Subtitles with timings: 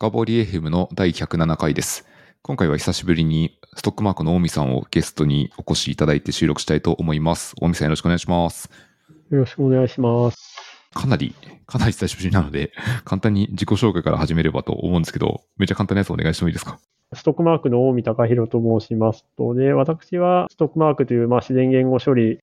[0.00, 2.06] 深掘り FM の第107回です。
[2.40, 7.54] 今回は久しぶりにストックマークの大見さんをゲストにお越しいただいて収録したいと思います。
[7.60, 8.70] 大見さんよろしくお願いします。
[9.28, 10.38] よろしくお願いします。
[10.94, 11.34] かなり、
[11.66, 12.72] かなり久しぶりなので、
[13.04, 16.78] 簡単に自己紹介から始めればと思うんですけど、めっちゃ簡単なやつお願いしてもいいですか？
[17.12, 22.38] ストックマークの大見隆弘と申しますと、で、私はストックマークという、まあ、自然言語処理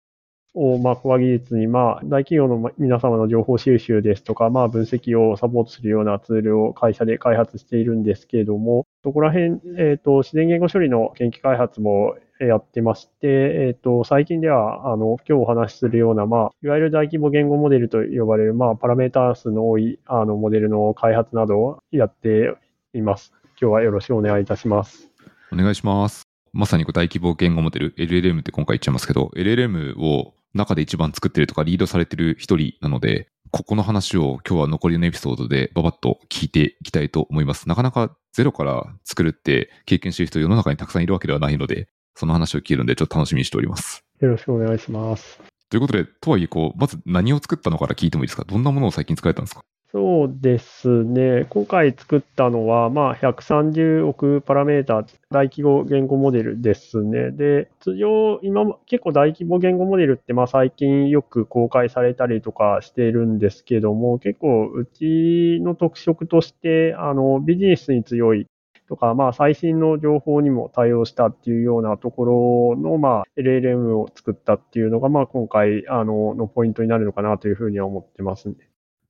[0.58, 22.56] を、まあ、コア技術に、まあ、大企業の皆様の情報収集ですとか、まあ、分析をサポートするようなツールを会社で開発しているんですけれども、そこら辺、えっ、と、自然言語処理の研究開発もやってまして、えっ、と、最近では、あの、今日お話しするような、まあ、いわゆる大規模言語モデルと呼ばれる、まあ、パラメータ数の多い、あの、モデルの開発などをやって
[22.94, 23.32] います。
[23.62, 25.10] 今日はよろしくお願いいたします。
[25.52, 26.24] お願いします。
[26.54, 37.70] まさにこう大規模言語モデル、LLM って今回言っちゃいますけど、LLM を中で一番作ってるとかリードされてる一人なので、ここの話を今日は残りのエピソードでババッと聞いていきたいと思います。
[37.70, 44.04] なかなかゼロから作るって経験してる人世の中にたくさんいるわけではないので、その話を聞けるのでちょっと楽しみにしております。
[44.20, 45.40] よろしくお願いします。
[45.70, 48.44] ということで、とはいえこう、まず何を作ったのから聞いてもいいですか？
[48.46, 49.64] どんなものを最近作られたんですか？
[49.90, 51.46] そうですね。
[51.50, 57.32] 今回作ったのは、まあ、130億パラメータ大規模言語モデルですね。
[57.32, 68.46] で、通常、今も結構大規模言語モデルって、まあ、最近よく公開されたりとかしているんですけども、結構、うちの特色として、あの、ビジネスに強い
[68.90, 78.56] とか、まあ、最新の情報にも対応したっていうようなところの、まあ、LLM を作ったっていうのが、まあ、今回、あの、のポイントになるのかなというふうには思ってますね。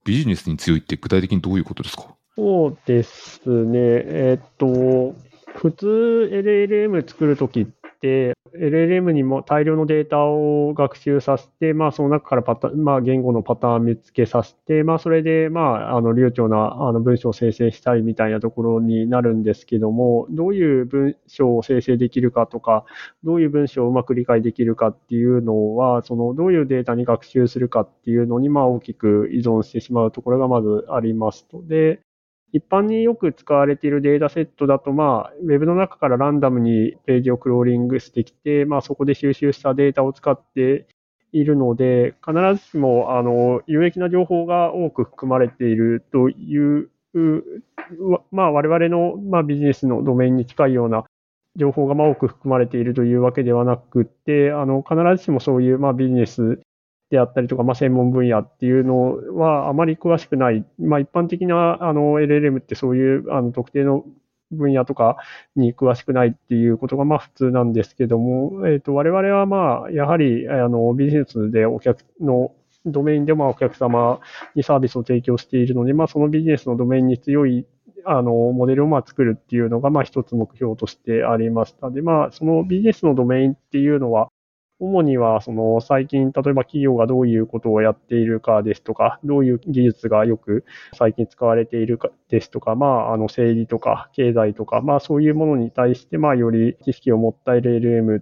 [0.08, 2.16] ビジネスに強いって具体的にどういうことですか？
[2.38, 3.78] そうですね。
[3.80, 5.16] えーっと、
[5.56, 7.68] 普通 LLM 作るときっ、
[8.02, 22.86] LLM にも大量のデータを学習させて、まあ、その中からパタ、まあ、言語のパターン見つけさせて、まあ、それで、まあ、あの、流暢な、あの、文章を生成したいみたいなところになるんですけども、どういう文章を生成できるかとか、
[23.24, 31.64] どういう文章をうまく理解できるかっていうのは、その、どういうデータに学習するかっていうのに、まあ、大きく依存してしまうところがまずありますと。
[31.64, 32.02] で、
[32.54, 40.88] 一般によく使われているデータセットだと、まあ、ウェブの中からランダムにページをクローリングしてきて、まあ、そこで収集したデータを使って
[41.34, 46.90] いるので、必ずしも、あの、有益な情報が多く含まれているという、
[48.32, 51.04] まあ、我々の、まあ、ビジネスのドメインに近いような
[51.58, 56.62] 情報が多く含まれているというわけではなくて、あの、必ずしもそういう、まあ、ビジネス
[57.10, 60.66] であったりとか、まあ、専門分野っていうのはあまり詳しくない。
[60.80, 64.06] まあ、一般的なあの LLM ってそういうあの特定の
[64.52, 65.18] 分野とか
[65.56, 72.54] に詳しくないっていうことがまあ普通なんですけども、えっ、と、我々はまあ、やはりあのビジネスでお客の
[72.86, 74.20] ドメインでまあお客様
[74.56, 77.66] にサービスを提供しているので、まあ、そのビジネスのドメインに強い
[78.06, 81.92] あの、モデルをまあ作るっていうのが、まあ一つ目標としてありました。
[81.92, 84.30] で、まあ、そのビジネスのドメインっていうのは、
[84.80, 98.22] 主には、その最近、例えば企業がどういうことをやっているかですとか、どういう技術がよく最近使われているかですとか、まあ、あの、整理とか経済とか、まあ、そういうものに対して、まあ、より知識を持った LLM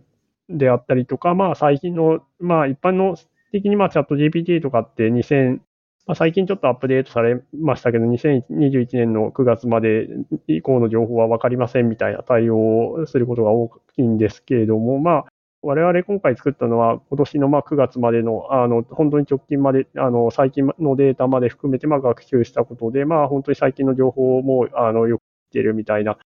[0.49, 3.17] であったりとか、まあ、最近の、まあ、一般の
[3.51, 5.59] 的に、まあ、チャット GPT とかって2000、
[6.07, 10.07] まあ、最近ちょっとアップデートされましたけど、2021年の9月まで
[10.47, 15.25] 以降の情報は分かりませんみたいな対応をすることが大きいんですけれども、まあ、
[15.65, 26.19] 我々今回作ったのは、今年のまあ9月までの、あの、本当に直近まで、あの、最近のデータまで含めてまあ学習したことで、まあ本当に最近の情報も、あの、よく知ってるみたいな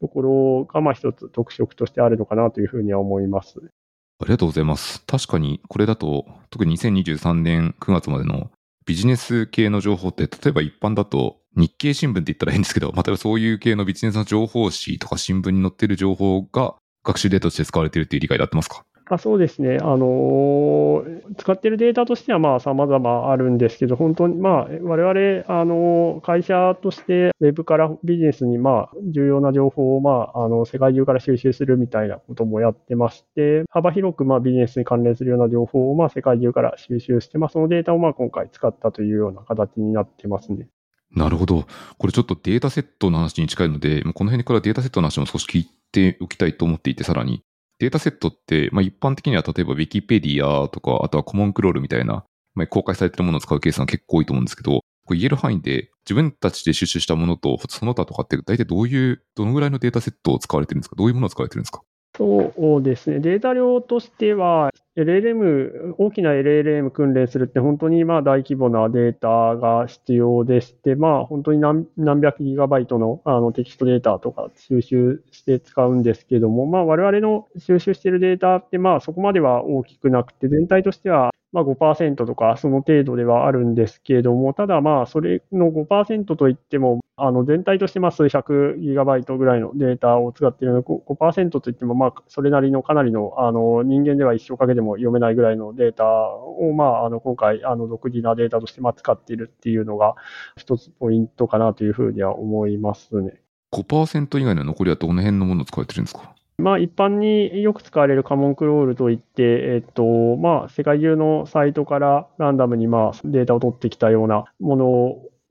[0.00, 3.60] ところが、まあ一つ特色としてあるのかなというふうには思います。
[3.60, 5.04] ありがとうございます。
[5.06, 8.50] 確かにこれだと、特に2023年9月までの
[8.86, 16.74] ビジネス系の情報って、例えば一般だと日経新聞って言ったら変ですけど、またそういう系のビジネスの情報誌とか新聞に載ってる情報が
[17.04, 18.84] 学習データとして使われているという理解で合ってますか？
[19.12, 19.78] あそうですね。
[19.80, 40.68] あのー使っているデータとしてはまあ様々あるんですけど、本当にまあ我々、あのー会社としてウェブからビジネスにまあ重要な情報をまああの世界中から収集するみたいなこともやってまして、幅広くまあビジネスに関連するような情報をまあ世界中から収集して、まあそのデータをまあ今回使ったというような形になってますね。
[41.14, 41.66] なるほど。
[41.98, 47.42] これちょっとデータセットの話に近いので、この辺からデータセットの話も少し聞いておきたいと思っていて、さらに。
[47.80, 52.24] データセットって、まあ、一般的には例えば Wikipedia とか、あとはコモンクロールみたいな、
[52.54, 60.96] まあ、公開されてるものを使うケースが結構多いと思うんですけど、これ言える範囲で自分たちで収集したものとその他とかって大体どういう、どのぐらいのデータセットを使われてるんですか？
[60.96, 61.80] どういうものを使われてるんですか？
[62.16, 63.20] そうですね。
[63.20, 100.16] データ量としては、LLM、大きな LLM 訓練するって本当にまあ大規模なデータが必要でして、まあ本当に何何百ギガバイトのあのテキストデータとか収集して使うんですけども、まあ我々の収集しているデータってまあそこまでは大きくなくて、全体としてはまあ5%とかその程度ではあるんですけれども、ただまあそれの5%といっても、あの全体としてまあ数百ギガバイトぐらいのデータを使っているので、5%といってもまあそれなりのかなりのあの人間では一生かけても読めないぐらいのデータをまああの今回あの独自なデータとしてまあ使っているっていうのが
[100.56, 103.40] 一つポイントかなというふうには思いますね。
[103.72, 106.34] 5%以外の残りはどの辺のものを使われてるんですか？
[106.58, 114.86] まあ、一般によく使われるカモンクロールといって、えっと、まあ、世界中のサイトからランダムにまあデータを取ってきたようなもの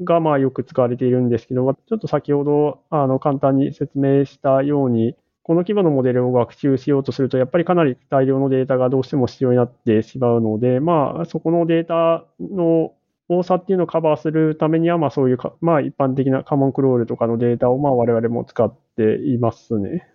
[0.03, 12.93] がまあよく使われているんですけど、ちょっと先ほどあの簡単に説明したように、この規模のモデルを学習しようとすると、やっぱりかなり大量のデータがどうしても必要になってしまうので、まあ、そこのデータの
[13.27, 20.07] 多さっていうのをカバーするためには、まあそういうまあ一般的なカモンクロールとかのデータをまあ我々も使っていますね。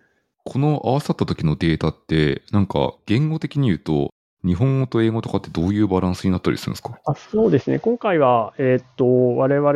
[0.43, 4.11] この合わさった時のデータって、なんか言語的に言うと、
[4.45, 6.97] 日本語と英語とかってどういうバランスになったりするんですか？
[7.05, 9.69] あそうですね、今回は、えっ、と、我々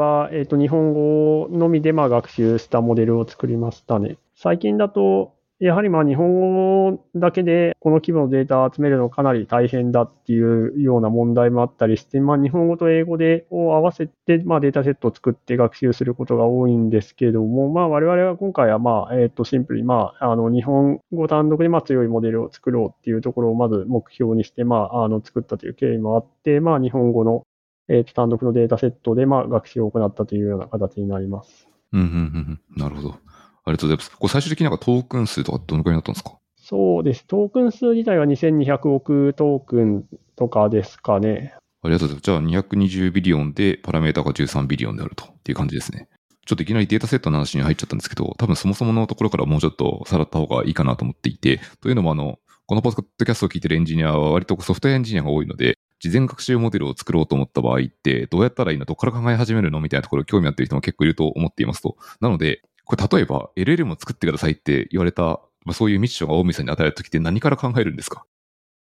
[0.00, 4.18] は、えっ、と、日本語のみでまあ学習したモデルを作りましたね。
[4.34, 27.44] 最近だと、やはりまあ日本語だけでこの規模のデータを集めるのかなり大変だっていうような問題もあったりして、まあ日本語と英語でを合わせてまあデータセットを作って学習することが多いんですけれども、まあ我々は今回はまあえっとシンプルにまああの日本語単独でまあ強いモデルを作ろうっていうところをまず目標にしてまああの作ったという経緯もあって、まあ日本語の
[27.88, 31.68] えっと単独のデータセットでまあ学習を行ったというような形になります。
[31.92, 33.14] うんうんうん、なるほど。
[33.64, 34.10] ありがとうございます。
[34.16, 36.38] これ最終的になんかトークン数とかどのくらいになったんですか？
[36.56, 37.26] そうです。
[37.26, 40.04] トークン数自体は2200億トークン
[40.36, 41.54] とかですかね。
[41.82, 42.50] ありがとうございます。
[42.50, 46.08] じゃあ220ビリオンでパラメータが13ビリオンであるとっていう感じですね。
[46.44, 58.84] ちょっといきなりデータセットの話に入っちゃったんですけど、多分そもそものところからもうちょっとさらった方がいいかなと思っていて、というのもあの、このポッドキャストを聞いてるエンジニアは割とソフトウェアエンジニアが多いので、事前学習モデルを作ろうと思った場合って、どうやったらいいの？
[58.84, 59.80] どこから考え始めるの？
[59.80, 61.96] みたいなところ興味あってる人も結構いると思っていますと。
[62.20, 68.24] なので、これ例えば LLM を作ってくださいって言われた、まあ、そういうミッションが大見さんに与えるときって何から考えるんですか？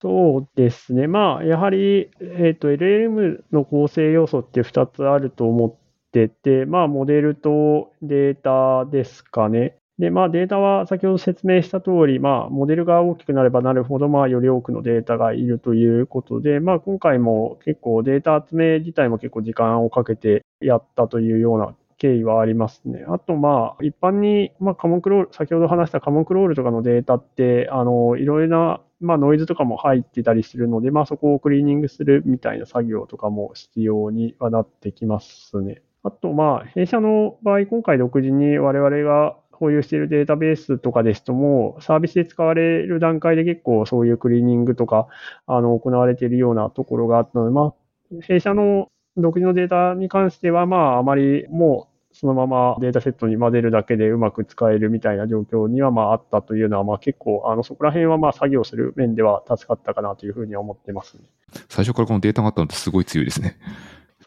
[0.00, 1.08] そうですね。
[1.08, 5.74] まあ、やはり、えっ、ー、と、LLM の構成要素って2つあると思っ
[6.12, 8.36] てて、まあ、モデルとデー
[8.84, 9.74] タですかね。
[9.98, 23.04] で、まあ、データは先ほど説明した通り、まあ、モデルが大きくなればなるほど、まあ、より多くのデータがいるということで、まあ、今回も結構データ集め自体も結構時間をかけてやったというような経緯はありますね。
[23.08, 35.82] あと、まあ、一般に、まあ、カモンクロール、先ほど話したカモンクロールとかのデータって、あの、いろいろな、まあ、ノイズとかも入ってたりするので、まあ、そこをクリーニングするみたいな作業とかも必要にはなってきますね。
[36.04, 45.08] あと、まあ、弊社の場合、今回独自に我々が保有しているデータベースとかですとも、サービスで使われる段階で結構そういうクリーニングとか、
[45.46, 51.87] あの、行われているようなところがあったので、まあ、弊社の独自のデータに関しては、まあ、あまりもう
[52.20, 61.22] そのままデータセットに混ぜるだけでうまく使えるみたいな状況には、まあ、あったというのは、まあ、結構、あの、そこら辺は、まあ、作業する面では助かったかなというふうには思ってます、ね、
[61.68, 63.56] 最初からこのデータがあったのってすごい強いですね。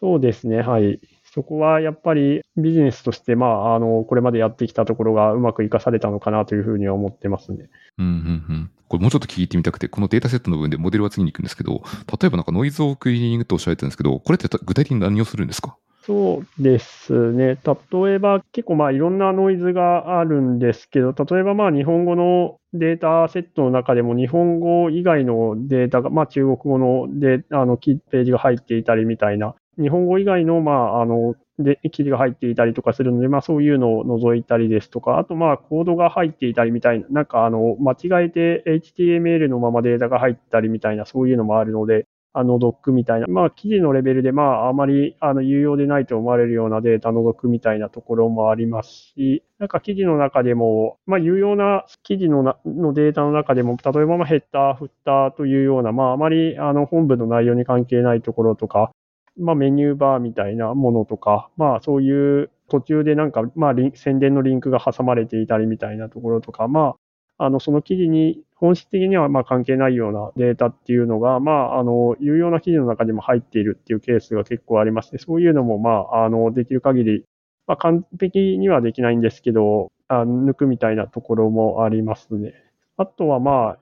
[0.00, 1.00] そうですね、はい。
[1.34, 7.68] そこはやっぱりビジネスとして、まあ、あの、これまでやってきたところがうまく活かされたのかなというふうには思ってますね。
[7.98, 8.14] うん、うん、う
[8.54, 8.70] ん。
[8.88, 11.82] これもうちょっと聞いてみたくて、このデータセットの部分でモデルは次に行くんですけど、
[12.20, 15.76] 例えばなんかノイズをクリーニングとおっしゃられてるんですけど、これって具体的に何をするんですか？
[16.04, 17.56] そうですね。
[18.02, 58.92] 例えば、結構まあいろんなノイズがあるんですけど、例えばまあ日本語のデータセットの中でも日本語以外のデータが、まあ中国語のであのページが入っていたりみたいな、日本語以外のまああので、記事が入っていたりとかするので、まあそういうのを除いたりですとか、あとまあコードが入っていたりみたいな、なんかあの、間違えて HTML のままデータが入ったりみたいな、そういうのもあるので、あの、ドックみたいな、まあ記事のレベルでまああまりあの有用でないと思われるようなデータのドックみたいなところもありますし、なんか記事の中でも、まあ有用な記事ののデータの中でも、例えばまあヘッダー、フッターというような、まああまりあの本文の内容に関係ないところとか、
[59.38, 66.96] まあ、メニューバーみたいなものとか、まあ、そういう途中でなんか、まあ、宣伝のリンクが挟まれていたりみたいなところとか、ま
[67.38, 77.24] あ、あの、その記事に、本質的にはまあ関係ないようなデータっていうのが、まあ、あの、有用な記事の中にも入っているっていうケースが結構ありまして、そういうのも、まあ、あの、できる限り、
[77.66, 82.54] まあ、完璧にはできないんですけど、あ抜くみたいなところもありますね。
[82.96, 83.78] あとは、まあ、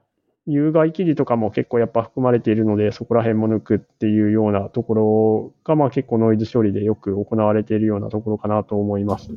[0.46, 9.28] 有害記事とかも結構やっぱ含まれているので、そこら辺も抜くっていうようなところが、まあ結構ノイズ処理でよく行われているようなところかなと思います。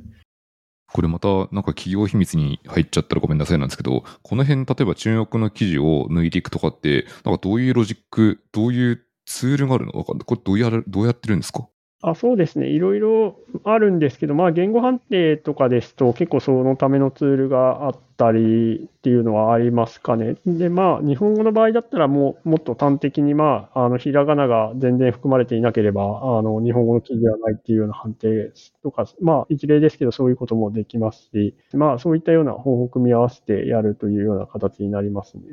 [0.93, 9.93] これまたなんか企業秘密に入っちゃったらごめんなさいなんですけど、この辺例えば中国の記事を抜いていくとかって、なんかどういうロジック、どういうツールがあるの？
[9.93, 10.25] わかんない。
[10.25, 11.67] これどうやる、どうやってるんですか？
[12.05, 20.35] あそうですね、いろいろあるんですけど、まあ、言語判定とかですと、結構そのためのツールがあったりっていうのはありますかね。
[20.45, 28.51] で、まあ、日本語の場合だったらもう、もっと端的に、まあ、あの、ひらがなが全然含まれていなければ、あの、日本語の記事ではないっていうような判定
[28.83, 35.43] とか、まあ、一例ですけど、そういうこともできますし、まあ、そういったような方法を組み合わせてやるというような形になりますね。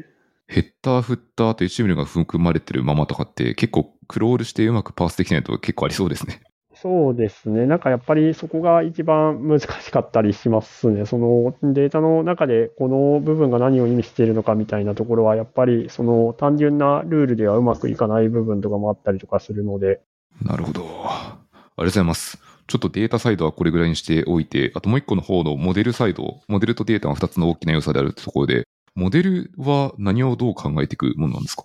[0.51, 6.41] ヘッダー、フッターと HTML が含まれてるままとかって結構クロールしてうまくパースできないと結構ありそうですね。
[6.75, 7.67] そうですね。
[7.67, 11.07] なんかやっぱりそこが一番難しかったりしますね。
[11.07, 20.01] そのデータの中でこの部分が何を意味しているのかみたいなところはやっぱりその単純なルールではうまくいかない部分とかもあったりとかするので。
[20.43, 20.83] なるほど。
[20.83, 22.39] ありがとうございます。
[22.67, 31.65] ちょっとデータサイドはこれぐらいにしておいて、あともう一個の方のモデルサイド、モデルとデータが二つの大きな良さであるところで、モデルは何をどう考えていくものなんですか？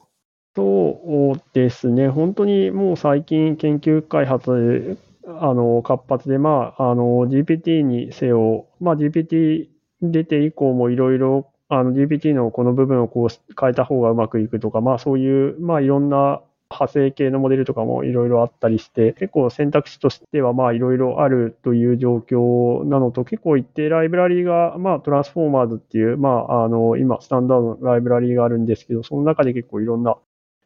[0.55, 9.67] そうですね、本当にもう最近、研究開発あの活発で、まあ、あの GPT にせよ、まあ、GPT
[10.01, 13.29] 出て以降もいろいろの GPT のこの部分をこう
[13.59, 16.41] 変えた方がうまくいくとか、まあ、そういう、まあ、いろんな
[16.71, 30.17] 派生系のモデルとかもいろいろあったりして、結構選択肢としてはまあいろいろあるという状況なのと、結構一定ライブラリーが、まあトランスフォーマーズっていう、まああの今スタンダードのライブラリーがあるんですけど、その中で結構いろんな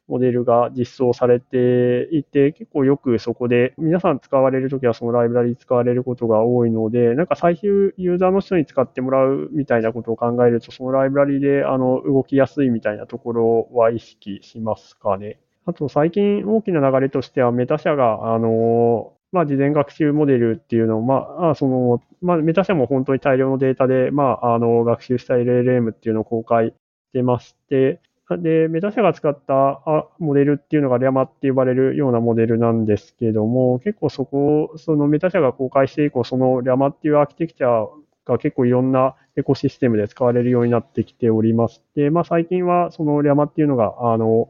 [0.08, 15.40] モデルが実装されていて、結構よくそこで皆さん使われるときはそのライブラリ使われることが多いので、なんか最終ユーザーの人に使ってもらうみたいなことを考えると、そのライブラリであの動きやすいみたいなところは意識しますかね。
[15.70, 26.74] あと最近大きな流れとしてはメタ社が、あの、まあ、事前学習モデルっていうのを、まあ、その、まあ、メタ社も本当に大量のデータで、まあ、あの、学習した LLM っていうのを公開し
[27.14, 29.82] てまして、で、メタ社が使った
[30.20, 37.88] モデルっていうのがリャマって呼ばれるようなモデルなんですけども、結構そこ、そのメタ社が公開して以降、そのリャマっていうアーキテクチャ
[38.26, 44.50] が結構いろんなエコシステムで使われるようになってきておりまして、まあ最近はそのリャマっていうのが、あの、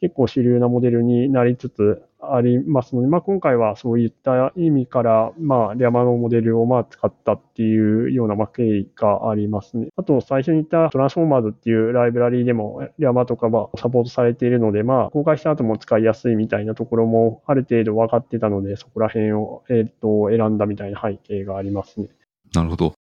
[0.00, 9.88] 結構主流なモデルになりつつありますので、まあ、今回はそういった意味から、まあ、リャマのモデルをまあ使ったっていうようなまあ経緯がありますね。
[9.96, 22.08] あと、最初に言ったトランスフォーマーズっていうライブラリーでも、リャマとかはサポートされているので、まあ、公開した後も使いやすいみたいなところもある程度分かってたので、そこら辺を、えっ、と、選んだみたいな背景がありますね。
[22.54, 22.94] なるほど。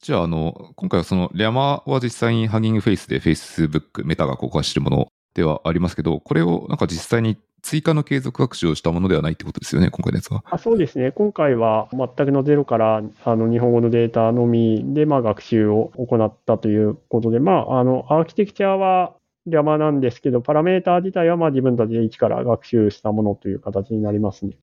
[0.00, 5.08] じゃあ、あの、今回はその、リャマは実際にハギングフェイスで Facebook、メタが公開しているもの
[5.38, 10.44] ではありますけど、これをなんか実際に追加の継続学習をしたものではないってことですよね、今回のやつは。
[10.50, 19.14] あそうですね、今回は全くのゼロからあの日本語のデータのみで、まあ、学習を行ったということで、まあ、あのアーキテクチャは
[19.46, 24.58] リャマなんですけど、パラメーター自体はまあ自分たちで一から学習したものという形になりますね。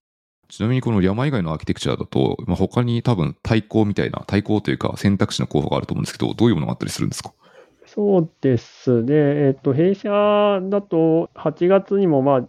[0.48, 7.34] ちなみにこのリャマ以外のアーキテクチャだと、まあ、他に多分対抗みたいな、対抗というか選択肢の候補があると思うんですけど、どういうものがあったりするんですか？
[7.96, 9.14] そうですね。
[9.14, 10.10] えっ、と、弊社
[10.70, 12.48] だと8月にも、まあ、ち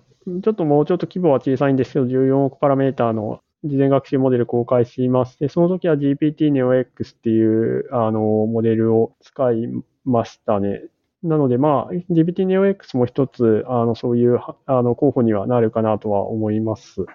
[0.49, 9.69] ょっともうちょっと規模は小さいんですけど、14億パラメーターの事前学習モデル公開しまして、その時は GPT NeoX っていうあのモデルを使い
[10.05, 10.83] ましたね。
[11.23, 17.07] なので、まあ、GPT NeoX も一つ、あのそういうあの候補にはなるかなとは思います。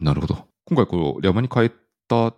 [0.00, 0.36] なるほど。
[0.66, 1.72] 今回、このリャマに変え
[2.06, 2.34] た、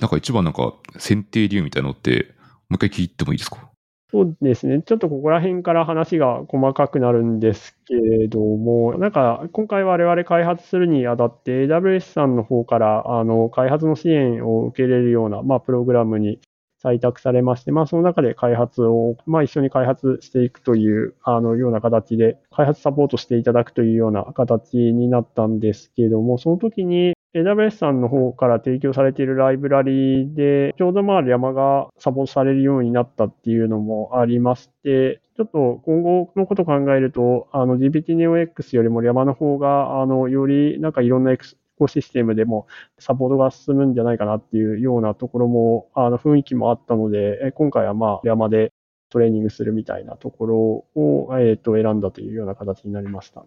[0.00, 2.34] なんか一番なんか選定理由みたいなのって、
[2.70, 3.70] もう一回聞いてもいいですか？
[4.10, 4.80] そうですね。
[4.82, 16.40] ちょっとここら辺から話が細かくなるんですけれども、なんか今回我々開発するにあたって AWS さんの方からあの開発の支援を受けれるような、まあ、プログラムに
[16.82, 41.44] 採択されまして、まあ、その中で開発を、まあ、一緒に開発していくという、あの、ような形で、開発サポートしていただくというような形になったんですけれども、その時に、AWS さんの方から提供されているライブラリで、ちょうどまあ山がサポートされるようになったっていうのもありまして、ちょっと今後のことを考えると、あの GPT NeoX よりも山の方が、あの、よりなんかいろんなエク
[41.78, 42.66] コシステムでも
[42.98, 48.72] サポートが進むんじゃないかなっていうようなところも、あの雰囲気もあったので、今回はまあ山で
[49.10, 50.56] トレーニングするみたいなところ
[51.00, 53.46] を、えっ、と、選んだというような形になりましたね。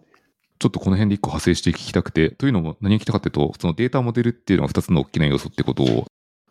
[0.62, 6.06] ちょっとこの辺で一個派生して聞きたくて、というのも何を聞きたかというと、そのデータモデルっていうのが2つの大きな要素ってことを、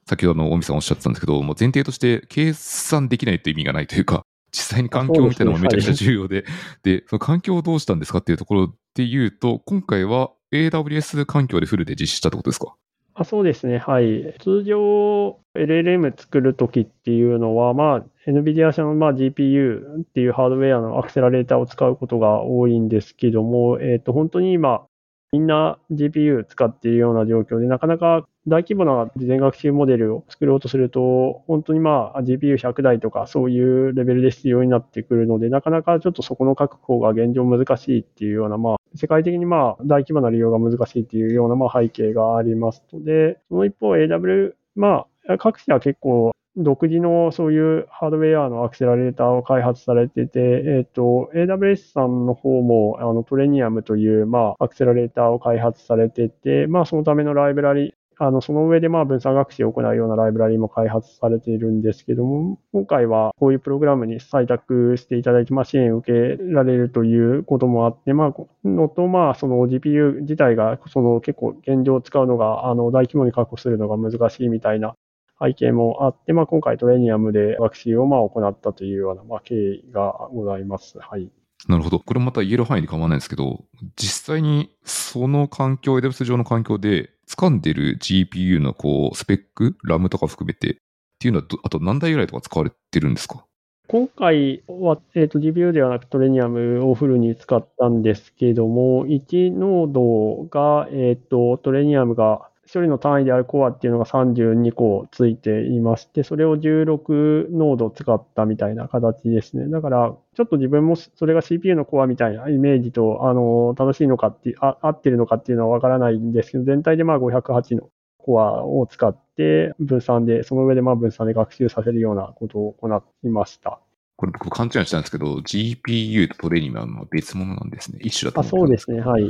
[0.06, 6.44] 先ほどの大見さんおっしゃってたんですけど、もう前提として計算できないという意味がないというか、 実際に環境みたいなのもめちゃくちゃ重要で、
[6.84, 7.04] で、ね。
[7.08, 12.76] その環境をどうしたんですかっていうところで言うと、今回は AWS 環境でフルで実施したってことですか？
[13.14, 14.36] あそうですね、はい。
[14.40, 24.86] 通常、LLM 作るときっていうのは、まあ、NVIDIA 社のまあ GPU っていうハードウェアのアクセラレーターを使うことが多いんですけども、えっ、と、本当に今、
[25.34, 57.94] みんな GPU 使っているような状況で、なかなか大規模な事前学習モデルを作ろうとすると、本当にまあ GPU100 台とかそういうレベルで必要になってくるので、なかなかちょっとそこの確保が現状難しいっていうような、まあ世界的にまあ大規模な利用が難しいっていうようなまあ背景がありますので、その一方 AW、まあ各社は結構独自のそういうハードウェアのアクセラレーターを開発されてて、えっ、ー、と、AWS さんの方も、あの、トレニアムという、まあ、アクセラレーターを開発されてて、まあ、そのためのライブラリ、
[58.24, 74.94] あの、その上で、まあ、分散学習を行うようなライブラリも開発されているんですけども、今回はこういうプログラムに採択していただいて、まあ、支援を受けられるということもあって、まあ、のと、まあ、その GPU 自体が、その結構現状使うのが、あの、大規模に確保するのが難しいみたいな
[75.42, 81.00] 背景もあって、まあ、今回トレニアムで学習をまあ行ったというようなまあ経緯がございます。
[81.00, 81.32] はい。
[81.68, 82.00] なるほど。
[82.00, 90.76] これまた言える範囲に構わないんですけど、実際にその環境、AWS 上の環境で掴んでる GPU のこうスペック、ラムとか含めてっ
[91.20, 93.46] ていうのは、あと何台ぐらいとか使われてるんですか？
[93.88, 109.68] 今回は、えーと、GPU ではなくトレニアムをフルに使ったんですけども、1ノードが、えっ、ー、と、トレニアムが処理の単位であるコアっていうのが32個ついていまして、それを16ノード使ったみたいな形ですね。
[109.70, 122.88] だから、ちょっと自分もそれが CPU のコアみたいなイメージと、あの、正しいのかってあ、合ってるのかっていうのはわからないんですけど、全体でまあ508のコアを使って分散で、その上でまあ分散で学習させるようなことを行
[123.24, 123.80] いました。
[124.16, 128.00] これ僕勘違いしたんですけど、GPU とトレーニングは別物なんですね。
[128.02, 129.02] 一種だとあ、そうですね。
[129.02, 129.24] はい。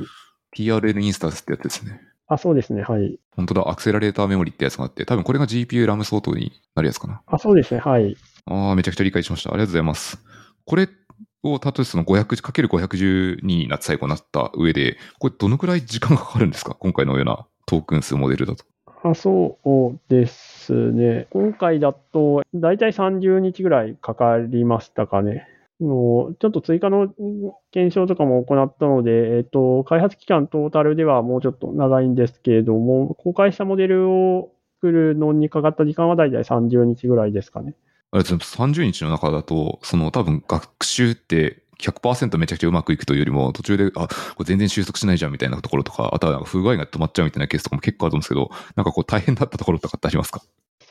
[0.55, 2.01] TRL インスタンスってやつですね。
[2.33, 2.81] あ、そうですね。
[2.81, 3.19] はい。
[3.35, 3.69] 本当だ。
[3.69, 7.21] アクセラレーターメモリってやつがあって、多分これが GPU ラム相当になるやつかな。
[7.27, 7.81] あ、そうですね。
[7.81, 8.15] はい。
[8.45, 9.49] ああ、めちゃくちゃ理解しました。
[9.49, 10.17] ありがとうございます。
[10.65, 10.87] これ
[11.43, 16.73] を、例えばその 500×510 にな最後なった上で、これどのくらい時間がかかるんですか？
[16.75, 18.63] 今回のようなトークン数モデルだと。
[19.03, 19.57] あそ
[19.93, 21.27] うですね。
[21.31, 25.47] 今回だと、だいたい30日ぐらいかかりましたかね。
[25.83, 27.13] のちょっと追加の
[27.71, 37.75] 検証とかも行ったので、えっと、開発期間トータルではもうちょっと長いんですけれども、公開したモデルを作るのにかかった時間は大体30日ぐらいですかね。
[38.11, 50.41] あれ、30日の中だと、その多分学習って100%めちゃくちゃうまくいくというよりも、途中で、あ、これ全然収束しないじゃんみたいなところとか、あとは不具合が止まっちゃうみたいなケースとかも結構あると思うんですけど、なんかこう大変だったところとかってありますか？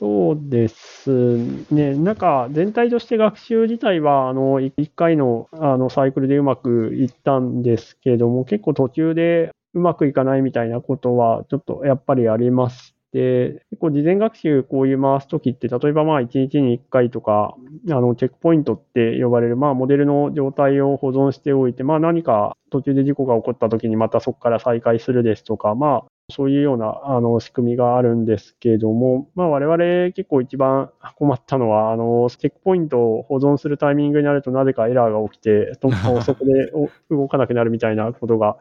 [0.00, 1.36] そうです
[1.70, 1.94] ね。
[1.94, 17.54] なんか全体として学習自体は、あの、1回のあのサイクルでうまくいったんですけども、結構途中でうまくいかないみたいなことは、ちょっとやっぱりありまして、結構事前学習こういう回すときって、例えばまあ1日に1回とか、
[17.90, 36.72] あの、チェックポイントって呼ばれる、まあモデルの状態を保存しておいて、まあ何か途中で事故が起こったときにまたそこから再開するですとか、まあそういうようなあの仕組みがあるんですけれども、まあ、我々結構一番困ったのは、あのチェックポイントを保存するタイミングになるとなぜかエラーが起きて、そこで
[37.10, 38.58] 動かなくなるみたいなことが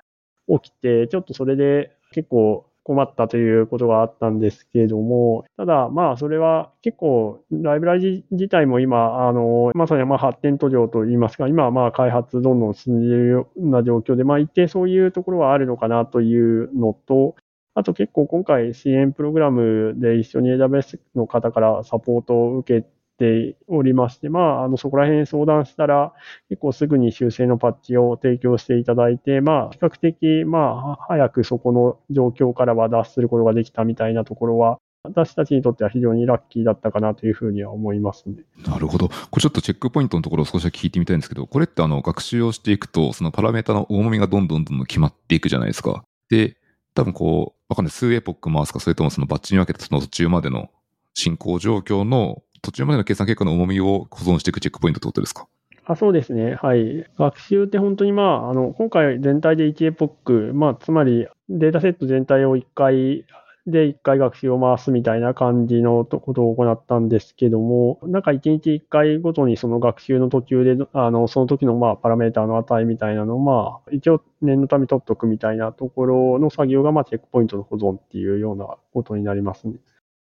[0.47, 17.35] 起きて、ちょっとそれで結構困ったということがあったんですけれども、ただ、まあ、それは結構、ライブラリ自体も今、あの、まさにまあ発展途上といいますか、今はまあ開発どんどん進んでいるような状況で、まあ一定そういうところはあるのかなというのと、
[17.79, 22.87] あと結構今回支援プログラムで一緒に AWS の方からサポートを受け
[23.17, 26.13] ておりまして、まあ、あの、そこら辺相談したら、
[26.49, 38.43] 結構すぐに修正のパッチを提供していただいて、まあ、比較的、まあ、早くそこの状況からは脱することができたみたいなところは、私たちにとっては非常にラッキーだったかなというふうには思いますね。
[38.67, 39.07] なるほど。
[39.07, 46.03] これちょっとチェックポイントのところを少し聞いてみたいんですけど、これってあの学習をしていくと、そのパラメータの重みがどんどんどんどん決まっていくじゃないですか。
[46.29, 46.57] で、
[46.95, 47.91] 多分こう、わかんない。
[47.91, 50.69] 数エポック回すか、それともそのバッチに分けてその途中までの
[51.13, 55.47] 進行状況の途中までの計算結果の重みを保存していくチェックポイントってことですか？
[55.85, 56.55] あそうですね。
[56.61, 57.05] はい。
[57.17, 63.25] 学習って本当にまあ、あの、今回全体で1エポック、まあ、つまりデータセット全体を1回
[63.71, 79.75] で1回学習を回すみたいな感じのことを行ったんですけども、なんか1日1回ごとにその学習の途中で、あの、その時のまあパラメータの値みたいなのをまあ、一応念のため取っとくみたいなところの作業がまあチェックポイントの保存っていうようなことになりますね。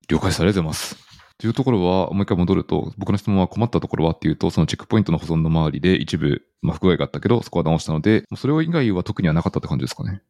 [0.09, 0.97] 了解されてます。
[1.39, 10.23] というところは、もう一回戻ると、僕の質問は困ったところはっていうと、そのチェックポイントの保存の周りで一部、まあ、不具合があったけど、そこは直したので、それ以外は特にはなかったって感じですかね。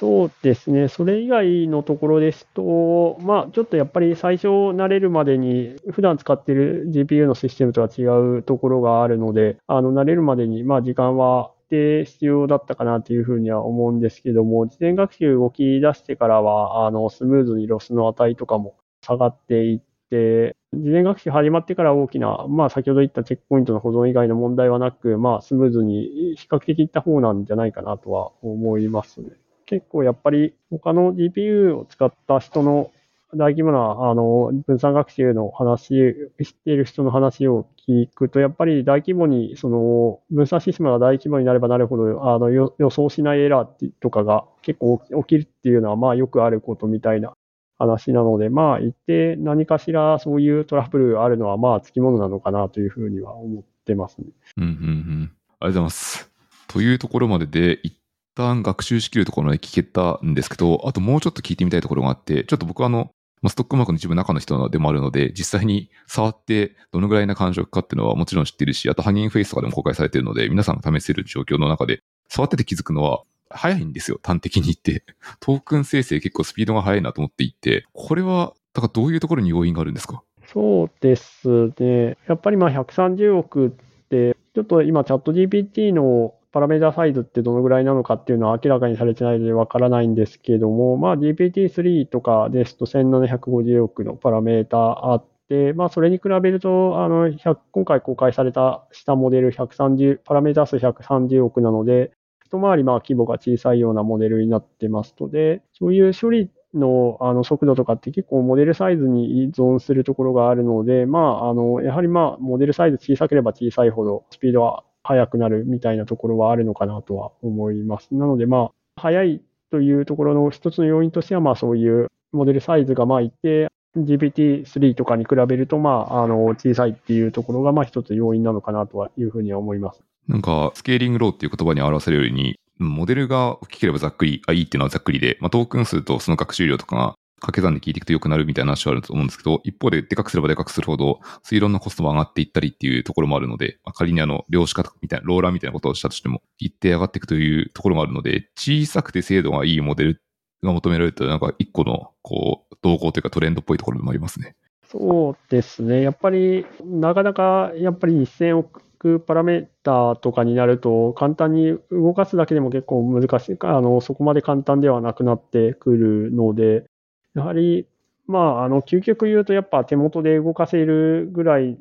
[0.00, 8.04] そうですね、それ以外のところですと、まあ、ちょっとやっぱり最初慣れるまでに、普段使っている GPU のシステムとは違
[8.38, 29.28] うところがあるので、あの慣れるまでに、まあ、時間は必要だったかなというふうには思うんですけども、事前学習動き出してからは、あのスムーズにロスの値とかも下がっていって、事前学習始まってから大きな、まあ先ほど言ったチェックポイントの保存以外の問題はなく、まあスムーズに比較的いった方なんじゃないかなとは思いますね。
[29.70, 32.90] 結構やっぱり他の GPU を使った人の
[33.32, 47.32] 大規模なあの分散学習の話、知っている人の話を聞くと、やっぱり大規模に、その分散システムが大規模になればなるほど、あの予想しないエラーとかが結構起きるっていうのは、まあよくあることみたいな
[47.78, 54.26] 話なので、まあ一定何かしらそういうトラブルあるのは、まあつきものなのかなというふうには思ってますね。
[54.56, 55.32] うんうんうん。
[55.60, 56.30] ありがとうございます。
[56.66, 57.99] というところまでで、一
[58.34, 63.10] 旦学習しきるところまで聞けたんですけど、あともうちょっと聞いてみたいところがあって、ちょっと僕はあの、
[63.48, 75.04] ストックマークの一部中の人でもあるので、実際に触ってどのぐらいな感触かっていうのはもちろん知ってるし、あとハニンフェイスとかでも公開されてるので、皆さんが試せる状況の中で、触ってて気づくのは早いんですよ、端的に言って。
[75.40, 80.22] トークン生成結構スピードが速いなと思っていて、これは、だからどういうところに要因があるんですか？
[80.46, 82.18] そうですね。
[82.28, 83.70] やっぱりまあ130億っ
[84.10, 97.30] て、ちょっと今チャット GPT のパラメータサイズってどのぐらいなのかっていうのは明らかにされてないのでわからないんですけども、まあ GPT-3 とかですと1750億のパラメータあって、まあそれに比べると、あの、
[97.72, 102.10] 今回公開された下モデル130、パラメータ数130億なので、
[102.44, 118.14] 一回りまあ規模が小さいようなモデルになってますので、そういう処理のあの速度とかって結構モデルサイズに依存するところがあるので、まあ、あの、やはりまあ、モデルサイズ小さければ小さいほどスピードは速くなるみたいなところはあるのかなとは思います。
[118.14, 130.02] なので、まあ、速いというところの一つの要因としては、まあ、そういうモデルサイズがまあ一定 GPT-3 とかに比べると、まあ、あの、小さいっていうところが、まあ、一つ要因なのかなとはいうふうには思います。
[130.28, 150.22] なんか、スケーリングローっていう言葉に表せるように、モデルが大きければざっくり、あ、いいっていうのはざっくりで、まあ、トークン数とその学習量とかが掛け算で聞いていくと良くなるみたいな話はあると思うんですけど、一方ででかくすればでかくするほど、推論のコストも上がっていったりっていうところもあるので、まあ、仮にあの、量子化みたいな、ローラーみたいなことをしたとしても、一定上がっていくというところもあるので、小さくて精度がいいモデル
[150.62, 154.54] が求められると、なんか一個の、こう、動向というかトレンドっぽいところでもありますね。
[154.86, 156.02] そうですね。
[156.02, 166.84] やっぱり、なかなか、やっぱり1000億パラメーターとかになると、簡単に動かすだけでも結構難しい、あの、そこまで簡単ではなくなってくるので、
[167.34, 167.86] やはり
[168.26, 171.76] まあ、あの、究極言うと、やっぱ手元で動かせるぐらい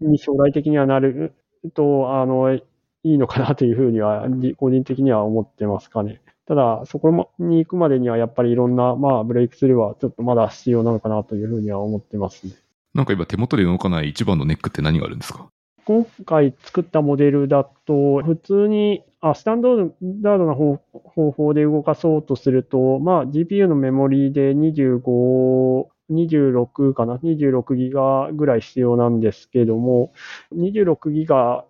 [0.00, 1.32] に将来的にはなる
[1.72, 2.62] と、あの、い
[3.02, 4.26] いのかなというふうには、
[4.58, 6.20] 個人的には思ってますかね。
[6.46, 12.52] ただ、そこに行くまでには、やっぱりいろんな、まあ、ブレイクスルーはちょっとまだ必要なのかなというふうには思ってますね。
[12.92, 15.48] なんか今、手元で動かない一番のネックって何があるんですか？
[15.86, 30.12] 今回作ったモデルだと、普通にあスタンダードな方法で動かそうとすると、まあ、GPU のメモリーで25、26かな、26ギガぐらい必要なんですけども、
[30.52, 31.64] 26ギガ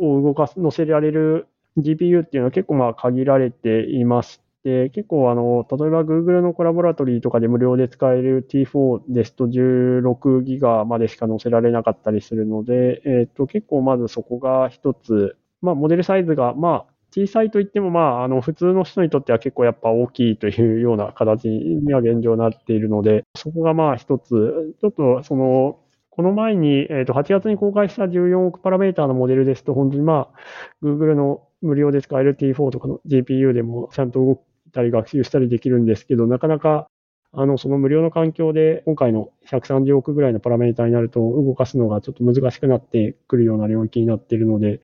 [0.00, 1.46] を動かす、乗せられる
[1.78, 30.38] GPU っていうのは結構まあ限られていまして、結構あの、例えば Google のコラボラトリーとかで無料で使える T4 ですと16ギガまでしか載せられなかったりするので、えっ、と、結構まずそこが一つ、まあ、モデルサイズが、まあ、小さいといっても、まあ、あの、普通の人にとっては結構やっぱ大きいというような形には現状なっているので、そこがまあ一つ、ちょっとその、この前に、えっ、ー、と、8月に公開した14億パラメーターのモデルですと、本当にまあ、
[30.82, 36.88] Google の無料で使える T4 とかの GPU でもちゃんと動いたり学習したりできるんですけど、なかなか、
[37.32, 44.80] あの、その無料の環境で、今回の130億ぐらいのパラメーターになると、動かすのがちょっと難しくなってくるような領域になっているので、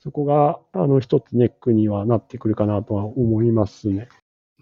[0.00, 4.08] そこが、あの、一つネックにはなってくるかなとは思いますね。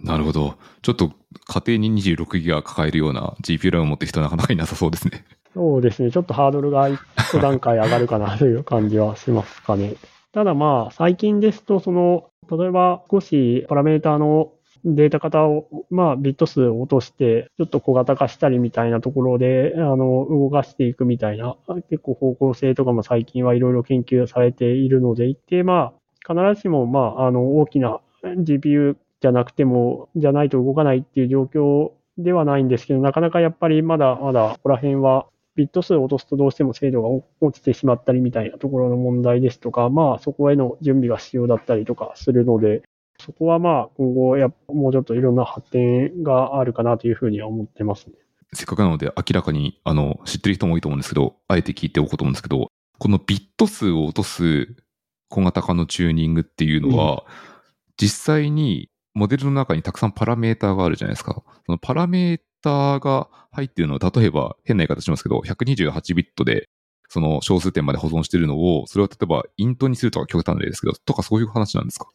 [0.03, 0.57] なるほど。
[0.83, 1.13] ちょっと
[1.47, 5.25] 家庭に26ギガ抱えるような GPU ラを持ってる人はなかなかいなさそうですね。
[5.55, 6.11] そうですね。
[6.11, 6.99] ちょっとハードルが一
[7.41, 9.95] 段階上がるかなという感じはしますかね。
[10.33, 14.53] ただまあ、最近ですと、その、例えば少しパラメータの
[14.89, 21.57] データ型を、まあ、ビット数を落として、ちょっと小型化したりみたいなところで、あの、動かしていくみたいな、
[21.91, 37.09] 結構方向性とかも最近はいろいろ研究されているので、一定まあ、必ずしも、まあ、あの、大きな GPU じゃなくても、じゃないと動かないっていう状況ではないんですけど、なかなかやっぱりまだまだ、ここら辺は、ビット数を落とすとどうしても精度が
[37.41, 42.83] 落ちてしまったりみたいなところの問題ですとか、まあそこへの準備が必要だったりとかするので、
[43.19, 48.15] そこはまあ今後やもうちょっといろんな発展があるかなというふうには思ってますね。
[48.53, 54.77] せっかくなので明らかにあの知ってる人も多いと思うんですけど、あえて聞いておこうと思うんですけど、このビット数を落とす
[55.29, 57.19] 小型化のチューニングっていうのは、うん、
[57.97, 61.43] 実際にモデルの中にたくさんパラメーターがあるじゃないですか。
[61.67, 66.69] そのパラメーターが入ってるのは、例えば変な言い方しますけど、128ビットで
[67.09, 72.09] その小数点まで保存してるのを、それを例えばイントにするとか極端な例ですけど、とかそういう話なんですか？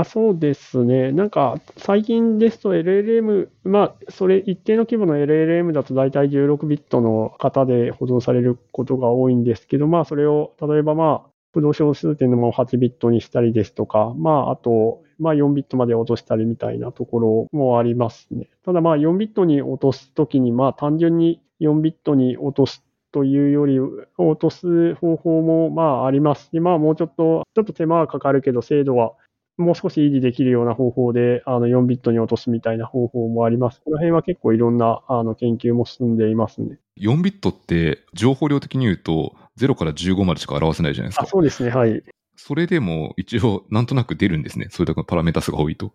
[0.00, 1.10] あそうですね。
[1.10, 18.48] なんか、最近ですと LLM、まあ、それ、一定の規模の LLM だと大体16ビットの型で保存されることが多いんですけど、まあ、それを、例えばまあ、不動小数点のも8ビットにしたりですとか、まあ、あと、まあ、4ビットまで落としたりみたいなところもありますね。
[18.64, 29.14] ただ、まあ、4ビットに落とすときに、まあ、単純に4ビットに落とすというより、落とす方法もまあありますし、まあもうちょっと、ちょっと手間はかかるけど、精度は
[29.58, 33.82] もう少し維持できるような方法で、あの、4ビットに落とすみたいな方法もあります。
[33.84, 36.78] この辺は結構いろんな、あの、研究も進んでいますね。
[37.00, 41.24] 4ビットって、情報量的に言うと、0から15までしか表せないじゃないですか。
[41.24, 42.02] あそうですね、はい。
[42.36, 44.68] それでも、一応、なんとなく出るんですね。
[44.70, 45.92] それだけパラメータ数が多いと。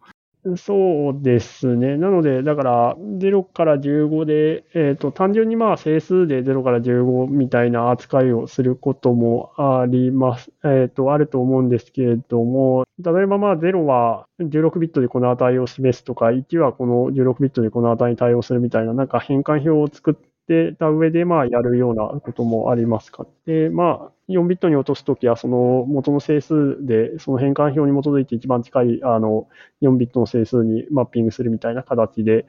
[0.58, 1.95] そうですね。
[1.95, 10.51] なので、だから、0から15で、えっ、ー、と、単純にまあ、整数で0から15みたいな扱いをすることもあります。
[10.65, 23.25] えっ、ー、と、あると思うんですけれども、例えばまあ、0は16ビットでこの値を示すとか、1はこの16ビットでこの値に対応するみたいな、なんか変換表を作って、でた上で、まあ、やるようなこともありますか？
[23.45, 29.47] で、まあ、4ビットに落とすときは、その元の整数で、その変換表に基づいて一番近い、あの、
[29.82, 32.45] 4ビットの整数にマッピングするみたいな形で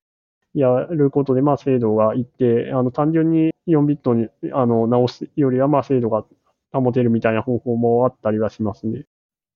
[0.55, 6.25] やることで、まあ、精度がいって、あの、単純に4ビットに、あの、直すよりは、まあ、精度が
[6.73, 9.05] 保てるみたいな方法もあったりはしますね。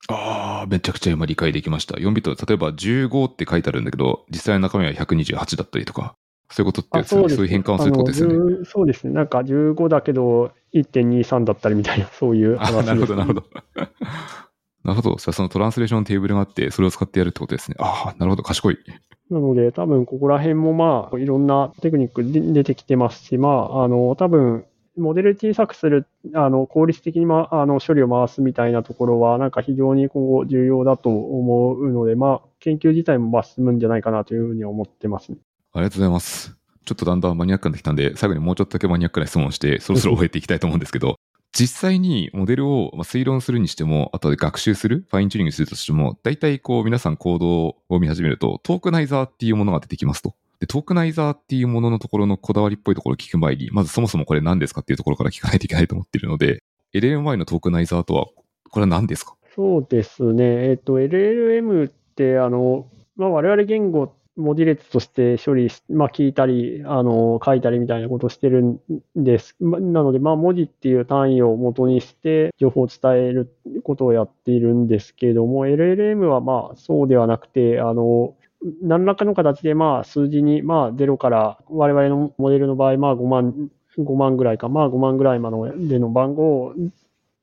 [0.09, 1.98] ああ、めちゃくちゃ今理解できました。
[1.98, 6.14] 4ビット、例えば15って書いてあるんだけど、実際の中身は128だったりとか、
[6.51, 8.65] そういうことってそうそういう変換をすることですよね。
[8.65, 9.13] そうですね。
[9.13, 13.45] なんか15だけど1.23だったりみたいな、 そういう話です、ね、なるほど、なるほど。
[14.85, 15.17] なるほど。
[15.17, 17.77] じゃあそのトランスレーションテーブルがあって、それを使ってやるってことですね。
[17.79, 18.43] ああ、なるほど。
[18.43, 18.79] 賢い。
[19.31, 24.65] なので、多分ここら辺もまあ、いろんなテクニック出てきてますし、まあ、あの、多分、
[24.97, 35.39] モデル小さくする、あの、効率的に、ま、あの、処理を回すみたいなところは、なんか非常に今後重要だと思うので、まあ、研究自体もまあ進むんじゃないかなというふうに思ってますね。
[35.74, 36.57] ありがとうございます。
[36.85, 41.16] ちょっとだんだんマニアックになってきたんで、最後にもうちょっとだけマニアックな質問をして、そろそろ終えていきたいと思うんですけど、
[41.52, 50.35] 実際にモデルを推論するにしても、あとで学習する、ファインチューニングするとしても、大体こう皆さんコードを見始めると、トークナイザーっていうものが出てきますと。
[50.61, 56.62] で、トークナイザーっていうもののところのこだわりっぽいところを聞く前に、まずそもそもこれ何ですかっていうところから聞かないといけないと思っているので、
[56.94, 58.26] LLMY のトークナイザーとは、
[58.70, 59.35] これは何ですか？
[59.54, 60.70] そうですね。
[60.70, 68.81] えっ、と、LLM って、あの、まあ、我々言語文字列として処理し、まあ、聞いたり、あの、書いたりみたいなことをしてるん
[69.16, 69.57] です。
[69.61, 78.37] なので、まあ、文字っていう単位を元にして、情報を伝えることをやっているんですけれども、LLM はまあ、そうではなくて、あの、
[78.81, 86.74] 何らかの形で、まあ、数字に、まあ、0から、我々のモデルの場合、まあ、5万、5万ぐらいか、まあ、5万ぐらいまでの番号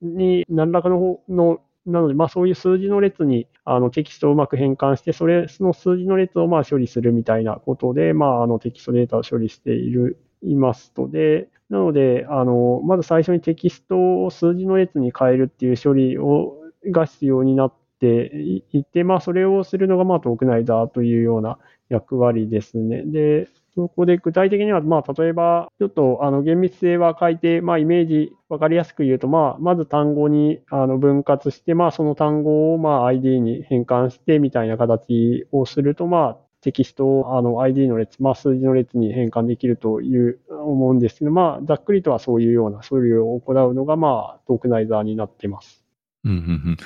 [0.01, 16.55] に、何らかののなので、まあそういう数字の列にあのテキストをうまく変換して、それ、その数字の列をまあ処理するみたいなことで、まああのテキストデータを処理している、いますとで、なので、あの、まず最初にテキストを数字の列に変えるっていう処理を、
[16.91, 18.31] が必要になって
[18.71, 21.57] いて、まあそれをするのがまあトークナイザーというような
[21.89, 23.03] 役割ですね。
[23.05, 45.83] で、そこで具体的には、まあ、例えば、ちょっと、あの、厳密性は変えて、まあ、イメージ、わかりやすく言うと、まあ、まず単語に、あの、分割して、まあ、その単語を、まあ、ID に変換して、みたいな形をすると、まあ、テキストを、あの、ID の列、まあ、数字の列に変換できるという、思うんですけど、まあ、ざっくりとはそういうような処理を行うのが、まあ、トークナイザーになっています。
[46.23, 46.39] うんうんう
[46.71, 46.77] ん。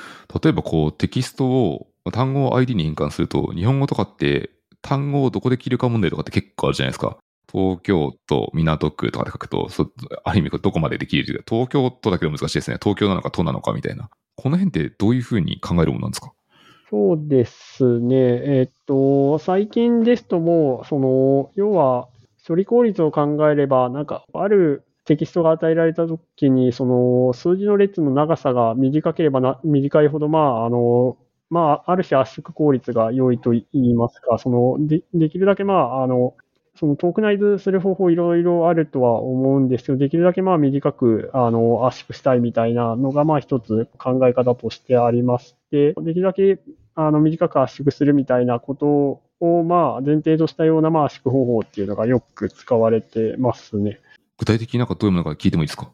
[0.43, 4.49] 例えば、こう、テキストを、単語を ID に変換すると、日本語とかって、
[4.81, 7.17] 単語をどこで切るか問題とかって結構あるじゃないですか。
[7.51, 9.89] 東京都港区とかで書くと、そ
[10.23, 12.77] ある意味どこまでできるというか東京都だけど難しいですね。
[12.81, 14.09] 東京なのか都なのかみたいな。
[14.35, 16.31] この辺ってどういうふうに考えるものなんですか？
[16.89, 18.15] そうですね。
[18.17, 22.07] えっと、最近ですともう、その、要は、
[22.47, 31.17] 処理効率を考えれば、なんか、あるテキストが与えられたときに、その、数字の列の長さが短ければな、短いほど、まあ、あの、
[31.49, 36.35] まあ、ある種圧縮効率が良いと言いますか、その、で、できるだけまあ、あの、
[36.75, 46.59] そのトークナイズする方法いろいろあるとは思うんですけど、できるだけまあ短くあの圧縮したいみたいなのがまあ一つ考え方としてありまして、できるだけ
[46.95, 53.99] あの短く圧縮するみたいなことをまあ前提としたようなまあ圧縮方法っていうのがよく使われてますね。
[54.37, 55.89] 具体的になんかどういうものか聞いてもいいですか？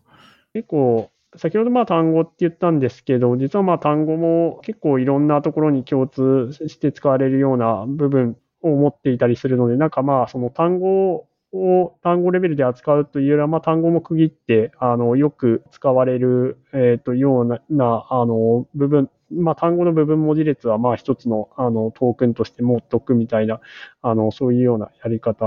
[0.54, 17.62] 結構先ほどまあ単語って言ったんですけど、実はまあ単語も結構いろんなところに共通して使われるような部分を持っていたりするので、なんかまあその単語を単語レベルで扱うというよりは、まあ、単語も区切って、あの、よく使われる、えっ、と、ような、
[18.10, 23.62] あの、部分、まあ、単語の部分文字列は、まあ、一つの、あの、トークンとして持っとくみたいな、
[24.02, 25.45] あの、そういうようなやり方、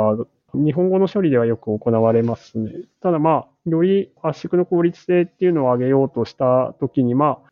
[0.54, 2.72] 日本語の処理ではよく行われますね。
[3.00, 7.50] ただ、まあ、より圧縮の効率性っていうのを上げようとしたときに、まあ、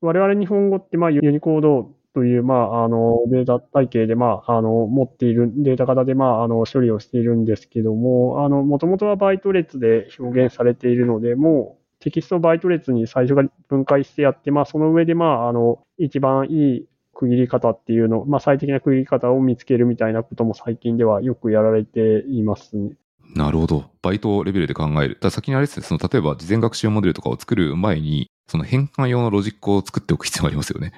[0.00, 16.86] 我々日本語って、まあ、ユニコードという、まあ、あの、データ体系で、まあ、あの、持っている、データ型で、まあ、あの、処理をしているんですけども、あの、もともとはバイト列で表現されているので、もう、テキストバイト列に最初から分解してやって、まあ、その上で、まあ、あの、一番いい
[17.18, 22.92] 区切り方っていうの、まあ、最適な区切り方を見つけるみたいなことも最近ではよくやられていますね。
[23.34, 23.90] なるほど。
[24.02, 25.18] バイトレベルで考える。
[25.20, 30.92] だ先にあれですね、その例えば事前学習モデルとかを作る前に、その変換用のロジックを作っておく必要がありますよね。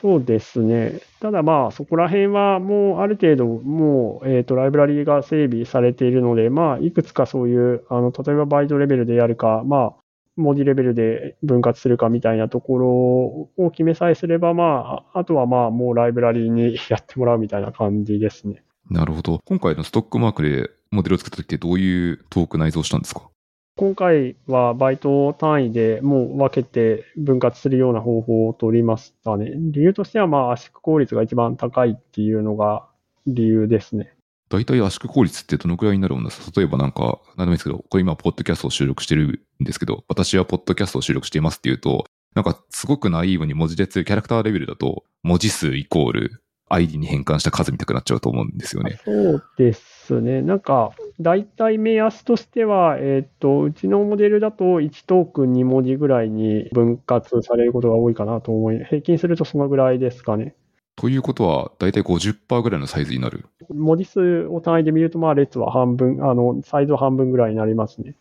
[0.00, 1.00] そうですね。
[1.20, 9.99] ただまあ、そこら辺はもうある程度、もう、えっ、ー、と、ライブラリーが整備されているので、まあ、いくつかそういう、あの、例えばバイトレベルでやるか、まあ、
[10.40, 18.64] 文字レベルで分割するかみたいなところを決めさえすれば、まあ、あとはまあ、もうライブラリーにやってもらうみたいな感じですね。
[18.90, 19.40] なるほど。
[19.44, 23.28] 今回のストックマークでモデルを作った時ってどういうトーク内蔵したんですか？
[23.76, 29.52] 今回はバイト単位でもう分けて分割するような方法を取りましたね。
[29.56, 32.86] 理由としては、まあ、圧縮効率が一番高いっていうのが
[33.26, 34.12] 理由ですね。
[34.50, 48.98] 大体圧縮効率ってどのくらいになるんですか例えばなんか、何でもいいですけど、これ今、ポッドキャストを収録してるんですけど、私はポッドキャストを収録していますっていうと、なんかすごくナイーブに文字列、キャラクターレベルだと、文字数イコール ID に変換した数見たくなっちゃうと思うんですよね。
[49.04, 50.40] そうですね。
[50.40, 60.54] なんか、大体目安としては、えっ、ー、と、うちのモデルだと1トークン2文字ぐらいに分割されることが多いかなと思い、平均するとそのぐらいですかね。
[61.00, 68.16] ということは、大体50%ぐらいのサイズになる文字数を単位で見ると、まあ、列は半分、あの、サイズは半分ぐらいになりますね。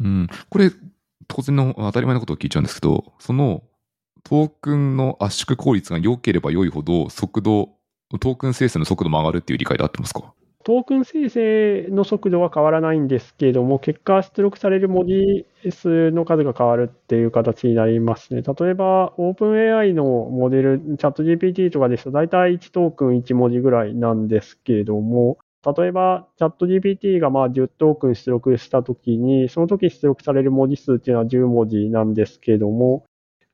[0.00, 0.28] うん。
[0.48, 0.70] これ、
[1.28, 3.62] 当然の当たり前のことを聞いちゃうんですけど、その
[4.22, 7.74] トークンの圧縮効率が良ければ良いほど、速度
[8.20, 10.32] トークン生成の速度も上がるっていう理解で合ってますか？
[10.66, 18.40] トークン生成の速度は変わらないんですけれども、結果、出力される文字数の数が変わるっていう形になりますね。
[18.40, 25.36] 例えば、OpenAI のモデル、チャット GPT とかですと、大体1トークン1文字ぐらいなんですけれども、
[25.76, 33.04] 例えば、チャット GPT がまあ10トークン出力したときに、その時出力される文字数っていうのは10文字なんですけれども、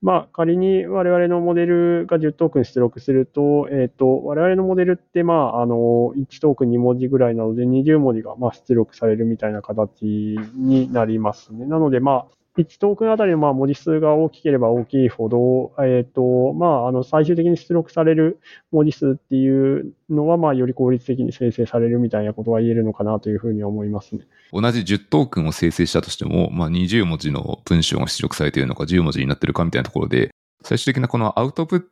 [0.03, 11.67] まあ、仮に我々のモデルが10トークン出力すると、えっ、ー、と、我々のモデルって、まあ、あの、1トークン2文字ぐらいなので、20文字が、まあ、出力されるみたいな形になりますね。
[11.67, 18.41] なので、まあ、1トークンあたりのまあ文字数が大きければ大きいほど、え、ー、と、まあ、あの、最終的に出力される
[18.73, 24.27] 文字数っていうのは、より効率的に生成されるみたいなことは言えるのかなというふうに思いますね。
[24.53, 30.31] 同じ10トークンを生成したとしても、まあ、20文字の文章が出力されているのか10文字になっているかみたいなところで、
[30.63, 31.85] 最終的なこのアウトプッ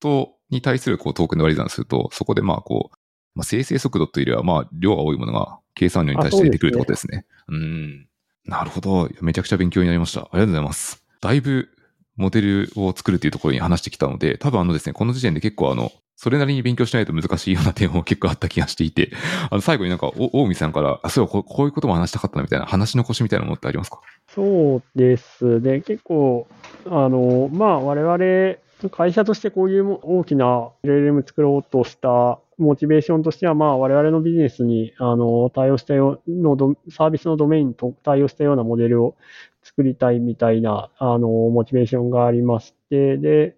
[0.00, 2.96] トに対するこうトークンで割り算すると、そこでまあこう、
[3.34, 7.26] まあ、生成速度というよりは、まあ、量が多いものが計算量に対して出てくるってことですね。
[7.48, 8.08] うすねうん。
[8.46, 9.08] なるほど。
[9.20, 10.20] めちゃくちゃ勉強になりました。
[10.20, 11.02] ありがとうございます。
[11.20, 11.68] だいぶ
[12.16, 19.10] モデルを作るっていうところに話してきたので、多分あのですね、この時点で結構あの、それなりに勉強しないと難しいような点も結構あった気がしていて、
[19.50, 24.00] あの、最後になんか、大見さんから、あ、そうこういうことも話したかったなみたいな、話の腰みたいなものってありますか？
[24.28, 25.80] そうですね。
[25.80, 26.46] 結構、
[26.86, 28.56] あの、まあ、我々、
[28.90, 36.56] 会社としてこういう大きな LLM 作ろうとしたモチベーションとしては、まあ、我々のビジネスに、あの、対応したようの、
[36.90, 39.16] サービスのドメインと対応したようなモデルを
[39.62, 43.56] 作りたいみたいな、あの、モチベーションがありまして、で、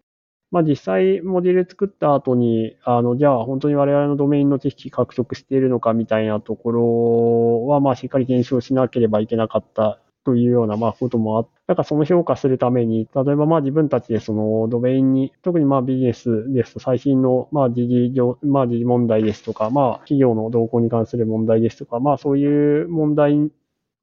[0.51, 23.53] まあ実際モデル作った後に、あの、じゃあ本当に我々のドメインの知識獲得しているのかみたいなところは、まあしっかり検証しなければいけなかったというような、まあ、こともあって、なんかその評価するために、例えばまあ自分たちでそのドメインに、特にまあビジネスですと最新のまあ時事上、まあ時事問題ですとか、まあ企業の動向に関する問題ですとか、まあそういう問題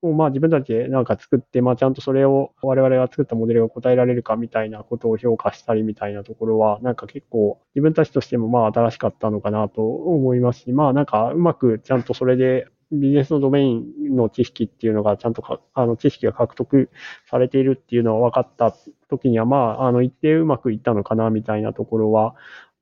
[0.02, 16.90] をまあ自分たちでなんか作って、まあちゃんとそれを我々が作ったモデルが答えられるかみたいなことを評価したりみたいなところは、なんか結構自分たちとしてもまあ新しかったのかなと思いますし、まあなんかうまくちゃんとそれでビジネスのドメインの知識っていうのがちゃんとか、あの、知識が獲得
[17.30, 18.76] されているっていうのは分かった
[19.10, 22.36] 時には、まあ、あの、一定うまくいったのかな、みたいなところは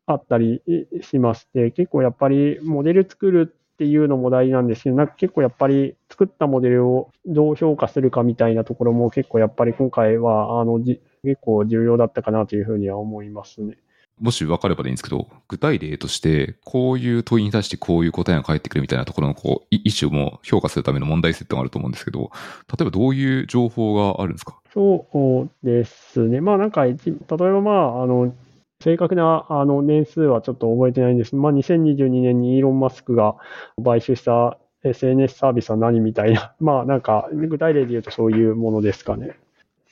[0.06, 0.62] あったり
[1.02, 11.02] しまして、結構やっぱりモデル作るっていうのも大事なんですけど、なんか結構やっぱり作ったモデルをどう評価するかみたいなところも結構やっぱり今回は、あの、結
[11.42, 13.78] 構重要だったかなというふうには思いますね。
[14.22, 22.32] もし分かればでいいんですけど、具体例として、こういう問いに対してこういう答えが返ってくるみたいなところの、こう、意思をも評価するための問題設定があると思うんですけど、
[22.70, 24.60] 例えばどういう情報があるんですか？
[24.74, 26.40] そうですね。
[26.40, 26.96] まあなんか、例え
[27.28, 28.34] ばまあ、あの、
[28.82, 33.36] 正確なあの年数はちょっと覚えてないんですまあ、2022年にイーロン・マスクが
[33.84, 39.38] 買収した SNS サービスは何みたいな、 まあなんか具体例で言うとそういうものですかね。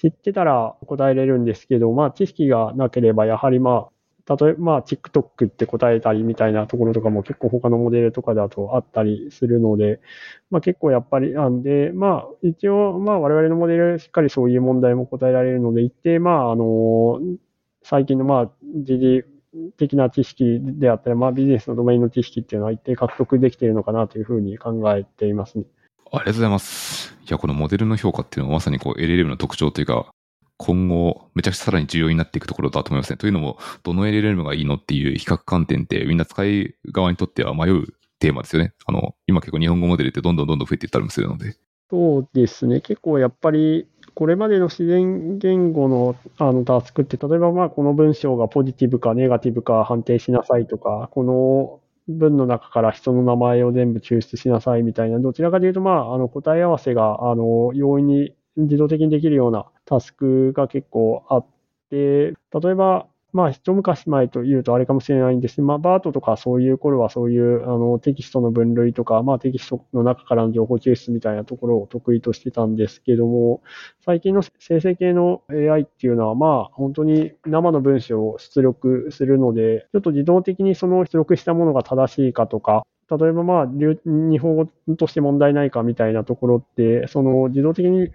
[0.01, 3.87] 知ってたら答えれるんですけど、まあ知識がなければやはりまあ、
[4.29, 9.99] 例えばまあ TikTok って答えたりみたいなところとかも結構他のモデルとかだとあったりするので、
[10.51, 17.19] まあ結構やっぱりなんで、まあ一応まあ我々のモデルしっかりそういう問題も答えられるので、一定まああの、
[17.81, 18.51] 最近のまあ
[18.83, 19.25] 時事
[19.77, 25.65] 的な知識であったり、まあ、ビジネスのドメインの知識っていうのは一定獲得できているのかなというふうに考えていますね。
[26.11, 27.15] ありがとうございます。
[27.27, 30.11] いや、このモデルの評価っていうのはまさにこう LLM の特徴というか、
[30.61, 33.17] 今後、めちゃくちゃさらに重要になっていくところだと思いますね。
[33.17, 37.85] というのも、どの LLM がいいのっていう比較観点ってみんな使い側にとっては迷う
[38.19, 38.73] テーマですよね。
[38.85, 41.55] あの、今結構日本語モデルってどんどんどんどん増えていったりもするので。
[41.89, 42.81] そうですね。
[42.81, 51.79] 結構やっぱりこれまでの自然言語のあのタスクって、例えばまあこの文章がポジティブかネガティブか判定しなさいとか、この
[52.09, 61.45] 文の中から人の名前を全部抽出しなさいみたいな、どちらかというと、まあ、あの答え合わせがあの容易に自動的にできるようなタスクが結構あっ
[61.89, 62.33] て、例
[62.71, 73.61] えばまあ、一昔前というとあれかもしれないんですけど、まあ、バートとかそういう頃はそういうあのテキストの分類とか、まあ、テキストの中からの情報抽出みたいなところを得意としてたんですけども、
[74.03, 88.11] 最近の生成系の AI っていうのは、まあ、本当に生の文章を出力するので、ちょっと自動的にその出力したものが正しいかとか、例えばまあ、日本語として問題ないかみたいなところって、その自動的に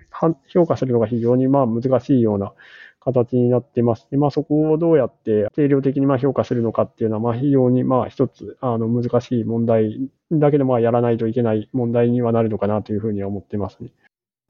[0.46, 2.52] 評価するのが非常にまあ難しいような
[3.00, 4.06] 形になってます。
[4.10, 13.90] で、まあそこをどうやって定量的にまあ評価するのかっていうのは、まあ非常にまあ一つあの難しい問題だけどまあやらないといけない問題にはなるのかなというふうには思ってますね。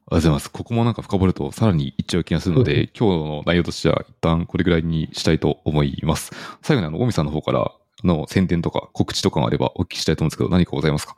[0.06, 0.50] ありがとうございます。
[0.50, 6.30] ここもなんか深掘るとさらにいっちゃう気がするので、うん、今日の内容としては一旦これぐらいにしたいと思います。
[6.62, 7.72] 最後にあの、大見さんの方から
[8.04, 11.16] の宣伝とか告知とかがあればお聞きしたいと思うんですけど、何かございますか？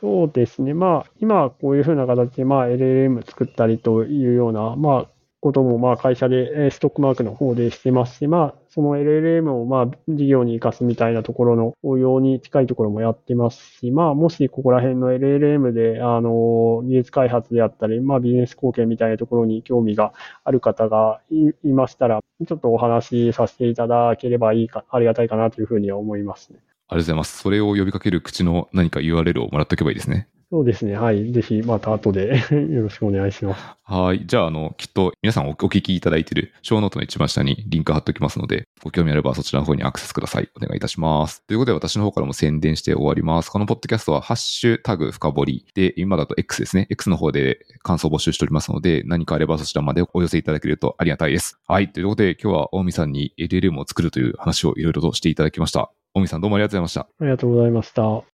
[0.00, 0.72] そうですね。
[0.72, 5.06] まあ、今こういうふうな形で、まあ、LLM 作ったりというような、まあ、
[5.40, 20.12] ことも、まあ、会社で、ストックマークの方でしてますし、まあ、その LLM を、まあ、事業に活かすみたいなところの応用に近いところもやってますし、まあ、もしここら辺の LLM で、あの、技術開発であったり、まあ、ビジネス貢献みたいなところに興味が
[20.44, 26.58] ある方がいましたら、ちょっとお話しさせていただければいいか、ありがたいかなというふうには思いますね。
[26.60, 27.38] ありがとうございます。
[27.38, 30.28] それを呼びかける口の何か URL をもらっておけばいいですね。
[30.52, 30.96] そうですね。
[30.96, 31.30] はい。
[31.30, 33.64] ぜひ、また後で よろしくお願いします。
[33.84, 34.26] はい。
[34.26, 40.48] じゃあ、あの、きっと皆さんお聞きいただいているショーノートの一番下にリンク貼っておきますので、ご興味あればそちらの方にアクセスください。
[40.56, 41.46] お願いいたします。
[41.46, 43.50] ということで、私の方からも宣伝して終わります。
[43.50, 46.88] このポッドキャストは、ハッシュタグ深掘りで、今だと X ですね。
[46.90, 51.60] X の方で感想募集しておりますので、何かあればそちらまでお寄せいただけるとありがたいです。
[51.68, 51.92] はい。
[51.92, 55.92] ということで、今日は大見さんに LLM を作るという話をいろいろとしていただきました。
[56.12, 57.00] 大見さんどうもありがとうございました。
[57.02, 58.29] ありがとうございました。